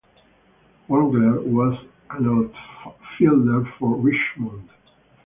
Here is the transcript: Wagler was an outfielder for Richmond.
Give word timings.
Wagler 0.89 1.41
was 1.45 1.77
an 2.09 2.25
outfielder 2.25 3.71
for 3.77 3.97
Richmond. 3.97 4.67